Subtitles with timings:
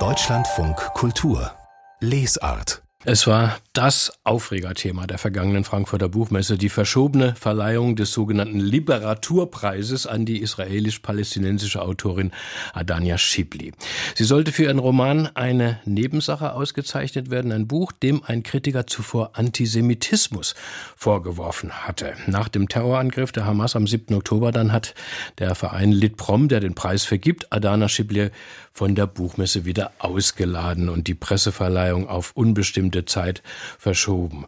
[0.00, 1.52] Deutschlandfunk Kultur.
[2.00, 2.82] Lesart.
[3.04, 10.24] Es war das Aufregerthema der vergangenen Frankfurter Buchmesse, die verschobene Verleihung des sogenannten Liberaturpreises an
[10.24, 12.30] die israelisch-palästinensische Autorin
[12.72, 13.72] Adania Schibli.
[14.14, 19.32] Sie sollte für ihren Roman eine Nebensache ausgezeichnet werden, ein Buch, dem ein Kritiker zuvor
[19.34, 20.54] Antisemitismus
[20.96, 22.14] vorgeworfen hatte.
[22.28, 24.14] Nach dem Terrorangriff der Hamas am 7.
[24.14, 24.94] Oktober dann hat
[25.38, 28.30] der Verein Litprom, der den Preis vergibt, Adana Schibli
[28.72, 33.42] von der Buchmesse wieder ausgeladen und die Presseverleihung auf unbestimmte Zeit
[33.78, 34.46] verschoben.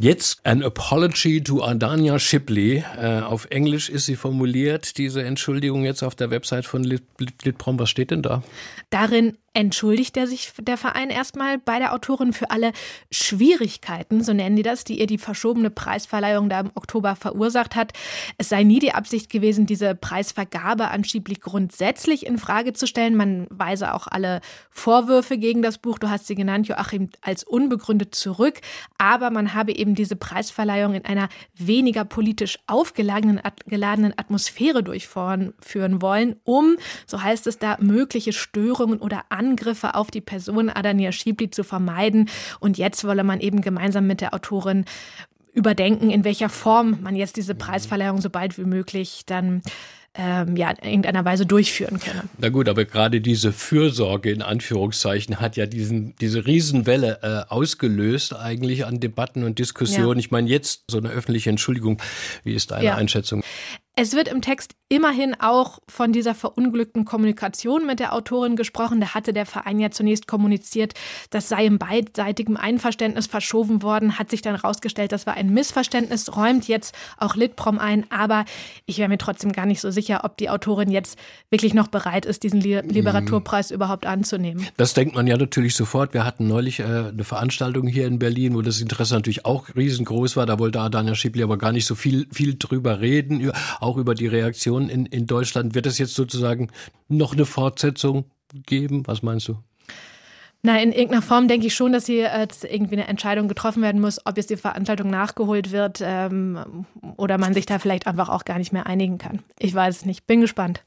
[0.00, 2.84] Jetzt an apology to Adania Shipley.
[2.96, 7.80] Äh, auf Englisch ist sie formuliert, diese Entschuldigung jetzt auf der Website von Litprom.
[7.80, 8.44] Was steht denn da?
[8.90, 12.72] Darin entschuldigt er sich der Verein erstmal bei der Autorin für alle
[13.10, 17.92] Schwierigkeiten, so nennen die das, die ihr die verschobene Preisverleihung da im Oktober verursacht hat.
[18.36, 23.16] Es sei nie die Absicht gewesen, diese Preisvergabe an Schiebli grundsätzlich in Frage zu stellen.
[23.16, 28.14] Man weise auch alle Vorwürfe gegen das Buch, du hast sie genannt, Joachim, als unbegründet
[28.14, 28.60] zurück.
[28.96, 36.36] Aber man habe eben diese Preisverleihung in einer weniger politisch aufgeladenen geladenen Atmosphäre durchführen wollen,
[36.44, 41.64] um, so heißt es da, mögliche Störungen oder Angriffe auf die Person Adania Schibli zu
[41.64, 42.28] vermeiden.
[42.60, 44.84] Und jetzt wolle man eben gemeinsam mit der Autorin
[45.52, 49.62] überdenken, in welcher Form man jetzt diese Preisverleihung so bald wie möglich dann
[50.14, 52.24] ähm, ja, in irgendeiner Weise durchführen könne.
[52.38, 58.34] Na gut, aber gerade diese Fürsorge in Anführungszeichen hat ja diesen, diese Riesenwelle äh, ausgelöst
[58.34, 60.18] eigentlich an Debatten und Diskussionen.
[60.18, 60.24] Ja.
[60.24, 62.00] Ich meine, jetzt so eine öffentliche Entschuldigung.
[62.42, 62.94] Wie ist deine ja.
[62.96, 63.42] Einschätzung?
[64.00, 69.00] Es wird im Text immerhin auch von dieser verunglückten Kommunikation mit der Autorin gesprochen.
[69.00, 70.94] Da hatte der Verein ja zunächst kommuniziert,
[71.30, 76.36] das sei im beidseitigen Einverständnis verschoben worden, hat sich dann herausgestellt, das war ein Missverständnis,
[76.36, 78.06] räumt jetzt auch Litprom ein.
[78.10, 78.44] Aber
[78.86, 81.18] ich wäre mir trotzdem gar nicht so sicher, ob die Autorin jetzt
[81.50, 83.74] wirklich noch bereit ist, diesen Literaturpreis mhm.
[83.74, 84.64] überhaupt anzunehmen.
[84.76, 86.14] Das denkt man ja natürlich sofort.
[86.14, 90.36] Wir hatten neulich äh, eine Veranstaltung hier in Berlin, wo das Interesse natürlich auch riesengroß
[90.36, 90.46] war.
[90.46, 93.50] Da wollte Adana Schibli aber gar nicht so viel, viel drüber reden
[93.87, 95.74] auch über die Reaktion in, in Deutschland.
[95.74, 96.70] Wird es jetzt sozusagen
[97.08, 98.24] noch eine Fortsetzung
[98.66, 99.06] geben?
[99.06, 99.56] Was meinst du?
[100.62, 104.00] Na, in irgendeiner Form denke ich schon, dass hier äh, irgendwie eine Entscheidung getroffen werden
[104.00, 106.84] muss, ob jetzt die Veranstaltung nachgeholt wird ähm,
[107.16, 109.40] oder man sich da vielleicht einfach auch gar nicht mehr einigen kann.
[109.60, 110.26] Ich weiß es nicht.
[110.26, 110.82] Bin gespannt.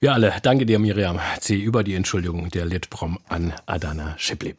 [0.00, 0.34] Wir alle.
[0.42, 1.56] Danke dir, Miriam C.
[1.56, 4.56] über die Entschuldigung der Litprom an Adana Schipli.